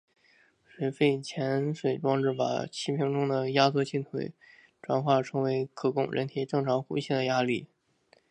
[0.67, 4.33] 水肺潜水装置把气瓶中的压缩气体
[4.81, 5.43] 转化成
[5.75, 7.67] 可供人体正常呼吸的压力。